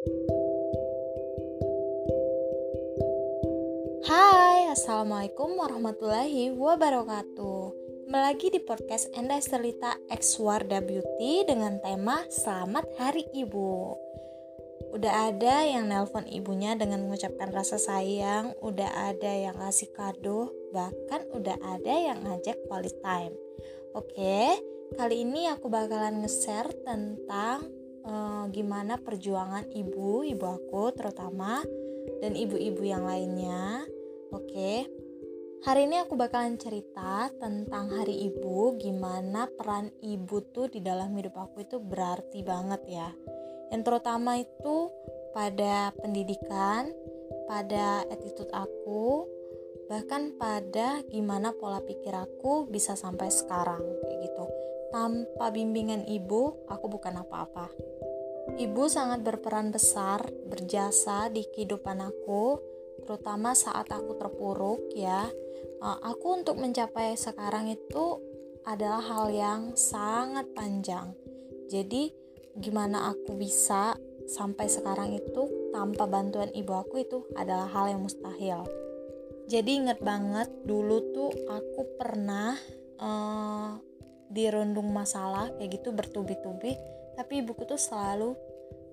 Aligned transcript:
Hai, 0.00 0.08
Assalamualaikum 4.72 5.60
warahmatullahi 5.60 6.56
wabarakatuh. 6.56 7.60
Kembali 8.08 8.24
lagi 8.24 8.48
di 8.48 8.64
podcast 8.64 9.12
Enda 9.12 9.36
Estelita 9.36 10.00
X 10.08 10.40
Warda 10.40 10.80
Beauty 10.80 11.44
dengan 11.44 11.84
tema 11.84 12.24
Selamat 12.32 12.88
Hari 12.96 13.28
Ibu. 13.44 13.92
Udah 14.96 15.36
ada 15.36 15.68
yang 15.68 15.92
nelpon 15.92 16.24
ibunya 16.32 16.72
dengan 16.80 17.04
mengucapkan 17.04 17.52
rasa 17.52 17.76
sayang 17.76 18.56
Udah 18.64 19.12
ada 19.12 19.28
yang 19.28 19.60
ngasih 19.60 19.92
kado 19.92 20.48
Bahkan 20.72 21.28
udah 21.36 21.60
ada 21.60 21.92
yang 21.92 22.24
ngajak 22.24 22.56
quality 22.64 22.96
time. 23.04 23.36
Oke, 23.92 24.64
kali 24.96 25.28
ini 25.28 25.52
aku 25.52 25.68
bakalan 25.68 26.24
nge-share 26.24 26.72
tentang 26.88 27.79
uh, 28.04 28.44
gimana 28.52 29.00
perjuangan 29.00 29.68
ibu, 29.72 30.24
ibu 30.24 30.44
aku 30.44 30.92
terutama 30.92 31.64
dan 32.20 32.32
ibu-ibu 32.36 32.82
yang 32.84 33.04
lainnya. 33.08 33.84
Oke. 34.30 34.86
Hari 35.60 35.84
ini 35.84 36.00
aku 36.00 36.16
bakalan 36.16 36.56
cerita 36.56 37.28
tentang 37.36 37.92
Hari 37.92 38.32
Ibu, 38.32 38.80
gimana 38.80 39.44
peran 39.44 39.92
ibu 40.00 40.40
tuh 40.40 40.72
di 40.72 40.80
dalam 40.80 41.12
hidup 41.12 41.36
aku 41.36 41.68
itu 41.68 41.76
berarti 41.76 42.40
banget 42.40 42.80
ya. 42.88 43.12
Yang 43.68 43.82
terutama 43.84 44.40
itu 44.40 44.88
pada 45.36 45.92
pendidikan, 46.00 46.88
pada 47.44 48.08
attitude 48.08 48.48
aku, 48.56 49.28
bahkan 49.92 50.32
pada 50.40 51.04
gimana 51.12 51.52
pola 51.52 51.84
pikir 51.84 52.16
aku 52.16 52.64
bisa 52.64 52.96
sampai 52.96 53.28
sekarang 53.28 53.84
kayak 54.00 54.32
gitu. 54.32 54.44
Tanpa 55.00 55.48
bimbingan 55.48 56.04
ibu, 56.04 56.68
aku 56.68 56.92
bukan 56.92 57.24
apa-apa. 57.24 57.72
Ibu 58.60 58.84
sangat 58.84 59.24
berperan 59.24 59.72
besar, 59.72 60.28
berjasa 60.44 61.32
di 61.32 61.40
kehidupan 61.40 62.04
aku, 62.04 62.60
terutama 63.08 63.56
saat 63.56 63.88
aku 63.88 64.20
terpuruk 64.20 64.92
ya. 64.92 65.24
Eh, 65.80 65.98
aku 66.04 66.44
untuk 66.44 66.60
mencapai 66.60 67.16
sekarang 67.16 67.72
itu 67.72 68.20
adalah 68.68 69.00
hal 69.00 69.32
yang 69.32 69.72
sangat 69.72 70.52
panjang. 70.52 71.16
Jadi, 71.72 72.12
gimana 72.60 73.08
aku 73.08 73.40
bisa 73.40 73.96
sampai 74.28 74.68
sekarang 74.68 75.16
itu 75.16 75.72
tanpa 75.72 76.04
bantuan 76.04 76.52
ibu 76.52 76.76
aku 76.76 77.00
itu 77.00 77.24
adalah 77.40 77.72
hal 77.72 77.96
yang 77.96 78.04
mustahil. 78.04 78.68
Jadi 79.48 79.80
inget 79.80 80.04
banget 80.04 80.52
dulu 80.68 81.00
tuh 81.16 81.32
aku 81.48 81.88
pernah 81.96 82.52
uh, 83.00 83.80
dirundung 84.30 84.94
masalah 84.94 85.50
kayak 85.58 85.82
gitu 85.82 85.90
bertubi-tubi. 85.90 86.78
Tapi 87.18 87.42
ibuku 87.42 87.66
tuh 87.66 87.76
selalu 87.76 88.38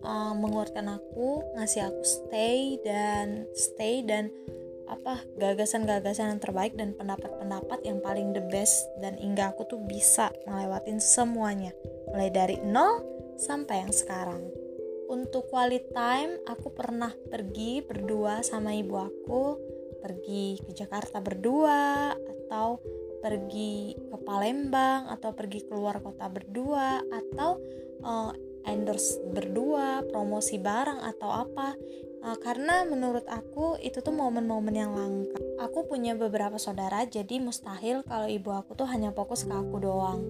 uh, 0.03 0.33
menguatkan 0.33 0.89
aku 0.89 1.45
ngasih 1.55 1.87
aku 1.87 2.03
stay 2.03 2.81
dan 2.81 3.45
stay 3.53 4.01
dan 4.03 4.33
apa 4.87 5.19
gagasan-gagasan 5.35 6.35
yang 6.35 6.41
terbaik 6.41 6.73
dan 6.79 6.95
pendapat-pendapat 6.97 7.79
yang 7.85 8.01
paling 8.01 8.33
the 8.33 8.43
best. 8.49 8.89
Dan 8.99 9.15
hingga 9.15 9.53
aku 9.53 9.69
tuh 9.69 9.79
bisa 9.85 10.33
melewatin 10.49 10.97
semuanya 10.97 11.71
mulai 12.11 12.33
dari 12.33 12.57
nol 12.65 13.05
sampai 13.37 13.85
yang 13.85 13.93
sekarang. 13.93 14.41
Untuk 15.07 15.47
quality 15.47 15.87
time 15.95 16.35
aku 16.51 16.75
pernah 16.75 17.13
pergi 17.31 17.79
berdua 17.79 18.43
sama 18.43 18.75
ibu 18.75 18.99
aku. 18.99 19.43
Pergi 20.03 20.59
ke 20.61 20.71
Jakarta 20.75 21.23
berdua 21.23 22.11
atau 22.15 22.79
pergi 23.19 23.97
ke 23.97 24.17
Palembang 24.21 25.09
atau 25.09 25.33
pergi 25.33 25.65
keluar 25.65 25.99
kota 26.01 26.29
berdua 26.29 27.01
atau 27.07 27.57
uh, 28.05 28.31
endorse 28.67 29.23
berdua, 29.31 30.03
promosi 30.11 30.59
barang 30.59 31.01
atau 31.15 31.29
apa. 31.31 31.73
Uh, 32.21 32.37
karena 32.41 32.83
menurut 32.83 33.23
aku 33.29 33.79
itu 33.79 34.03
tuh 34.03 34.11
momen-momen 34.11 34.75
yang 34.75 34.91
langka. 34.91 35.39
Aku 35.63 35.87
punya 35.87 36.13
beberapa 36.13 36.59
saudara, 36.59 37.07
jadi 37.07 37.39
mustahil 37.39 38.03
kalau 38.03 38.27
ibu 38.27 38.51
aku 38.51 38.75
tuh 38.75 38.89
hanya 38.89 39.15
fokus 39.15 39.47
ke 39.47 39.53
aku 39.53 39.79
doang, 39.79 40.21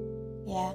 ya. 0.45 0.71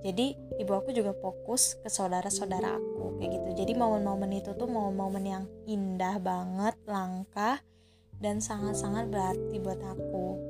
Jadi 0.00 0.32
ibu 0.56 0.72
aku 0.72 0.96
juga 0.96 1.12
fokus 1.12 1.76
ke 1.76 1.92
saudara-saudara 1.92 2.80
aku 2.80 3.20
kayak 3.20 3.36
gitu. 3.36 3.48
Jadi 3.64 3.72
momen-momen 3.76 4.32
itu 4.32 4.56
tuh 4.56 4.64
momen-momen 4.64 5.24
yang 5.28 5.44
indah 5.68 6.16
banget, 6.16 6.72
langka 6.88 7.60
dan 8.20 8.40
sangat-sangat 8.40 9.12
berarti 9.12 9.56
buat 9.60 9.80
aku 9.80 10.49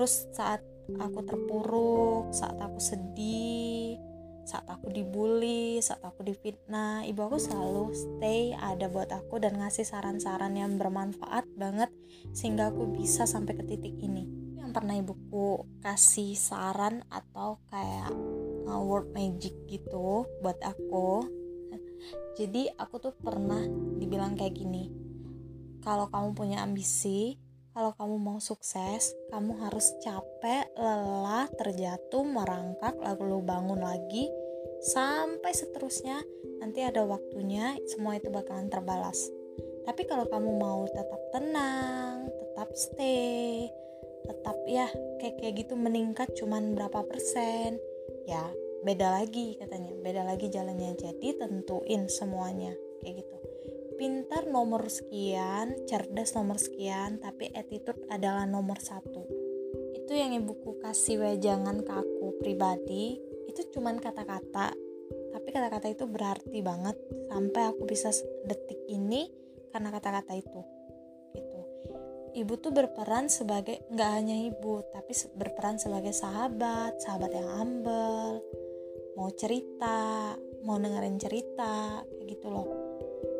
terus 0.00 0.24
saat 0.32 0.64
aku 0.96 1.20
terpuruk 1.28 2.32
saat 2.32 2.56
aku 2.56 2.80
sedih 2.80 4.00
saat 4.48 4.64
aku 4.66 4.90
dibully, 4.90 5.78
saat 5.78 6.02
aku 6.02 6.26
difitnah, 6.26 7.06
ibu 7.06 7.22
aku 7.22 7.38
selalu 7.38 7.94
stay 7.94 8.50
ada 8.56 8.90
buat 8.90 9.12
aku 9.12 9.38
dan 9.38 9.60
ngasih 9.62 9.86
saran-saran 9.86 10.58
yang 10.58 10.74
bermanfaat 10.74 11.46
banget 11.54 11.86
sehingga 12.34 12.74
aku 12.74 12.90
bisa 12.90 13.30
sampai 13.30 13.54
ke 13.54 13.62
titik 13.62 13.94
ini. 14.02 14.26
Yang 14.58 14.70
pernah 14.74 14.98
ibuku 14.98 15.70
kasih 15.84 16.34
saran 16.34 17.06
atau 17.12 17.62
kayak 17.70 18.10
uh, 18.66 18.82
word 18.82 19.14
magic 19.14 19.54
gitu 19.70 20.26
buat 20.42 20.58
aku. 20.66 21.30
Jadi 22.42 22.74
aku 22.74 22.98
tuh 22.98 23.14
pernah 23.14 23.62
dibilang 24.02 24.34
kayak 24.34 24.58
gini. 24.58 24.90
Kalau 25.78 26.10
kamu 26.10 26.34
punya 26.34 26.66
ambisi, 26.66 27.38
kalau 27.70 27.94
kamu 27.94 28.16
mau 28.18 28.38
sukses, 28.42 29.14
kamu 29.30 29.54
harus 29.62 29.94
capek, 30.02 30.66
lelah, 30.74 31.46
terjatuh, 31.54 32.26
merangkak, 32.26 32.98
lalu 32.98 33.42
bangun 33.46 33.78
lagi, 33.78 34.26
sampai 34.82 35.54
seterusnya. 35.54 36.18
Nanti 36.58 36.82
ada 36.82 37.06
waktunya, 37.06 37.78
semua 37.86 38.18
itu 38.18 38.26
bakalan 38.28 38.66
terbalas. 38.66 39.30
Tapi 39.86 40.02
kalau 40.04 40.26
kamu 40.26 40.50
mau 40.58 40.82
tetap 40.90 41.20
tenang, 41.30 42.26
tetap 42.28 42.68
stay, 42.74 43.70
tetap 44.26 44.56
ya 44.68 44.86
kayak 45.22 45.40
kayak 45.40 45.54
gitu 45.64 45.74
meningkat 45.78 46.28
cuman 46.36 46.76
berapa 46.76 47.00
persen, 47.06 47.80
ya 48.28 48.44
beda 48.84 49.08
lagi 49.22 49.56
katanya, 49.56 49.94
beda 50.04 50.22
lagi 50.26 50.52
jalannya. 50.52 50.94
Jadi 51.00 51.38
tentuin 51.40 52.06
semuanya 52.12 52.76
kayak 53.00 53.24
gitu 53.24 53.49
pintar 54.00 54.48
nomor 54.48 54.88
sekian, 54.88 55.76
cerdas 55.84 56.32
nomor 56.32 56.56
sekian, 56.56 57.20
tapi 57.20 57.52
attitude 57.52 58.00
adalah 58.08 58.48
nomor 58.48 58.80
satu. 58.80 59.28
Itu 59.92 60.16
yang 60.16 60.32
ibuku 60.32 60.80
kasih 60.80 61.20
wejangan 61.20 61.84
ke 61.84 61.92
aku 61.92 62.40
pribadi, 62.40 63.20
itu 63.44 63.60
cuman 63.76 64.00
kata-kata, 64.00 64.72
tapi 65.36 65.48
kata-kata 65.52 65.92
itu 65.92 66.08
berarti 66.08 66.64
banget 66.64 66.96
sampai 67.28 67.62
aku 67.68 67.84
bisa 67.84 68.08
detik 68.48 68.80
ini 68.88 69.28
karena 69.68 69.92
kata-kata 69.92 70.32
itu. 70.32 70.60
Gitu. 71.36 71.60
Ibu 72.40 72.56
tuh 72.56 72.72
berperan 72.72 73.28
sebagai 73.28 73.84
nggak 73.92 74.10
hanya 74.16 74.48
ibu, 74.48 74.80
tapi 74.96 75.12
berperan 75.36 75.76
sebagai 75.76 76.16
sahabat, 76.16 76.96
sahabat 77.04 77.36
yang 77.36 77.52
humble, 77.52 78.40
mau 79.12 79.28
cerita, 79.36 80.32
mau 80.64 80.80
dengerin 80.80 81.20
cerita, 81.20 82.00
kayak 82.00 82.24
gitu 82.32 82.48
loh 82.48 82.90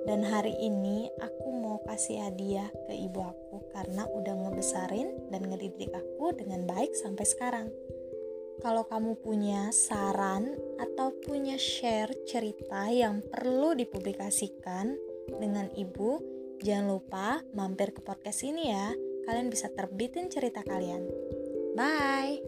dan 0.09 0.25
hari 0.25 0.57
ini 0.57 1.13
aku 1.21 1.49
mau 1.53 1.83
kasih 1.85 2.29
hadiah 2.29 2.69
ke 2.89 2.95
ibu 2.97 3.21
aku 3.21 3.61
karena 3.75 4.09
udah 4.09 4.35
ngebesarin 4.47 5.29
dan 5.29 5.45
ngedidik 5.49 5.93
aku 5.93 6.33
dengan 6.33 6.65
baik 6.65 6.97
sampai 6.97 7.25
sekarang. 7.29 7.69
Kalau 8.61 8.85
kamu 8.85 9.17
punya 9.25 9.73
saran 9.73 10.53
atau 10.77 11.17
punya 11.25 11.57
share 11.57 12.13
cerita 12.29 12.93
yang 12.93 13.25
perlu 13.25 13.73
dipublikasikan 13.73 14.93
dengan 15.41 15.73
ibu, 15.73 16.21
jangan 16.61 16.93
lupa 16.93 17.41
mampir 17.57 17.97
ke 17.97 18.05
podcast 18.05 18.45
ini 18.45 18.69
ya. 18.69 18.93
Kalian 19.25 19.49
bisa 19.49 19.73
terbitin 19.73 20.29
cerita 20.29 20.61
kalian. 20.61 21.09
Bye. 21.73 22.45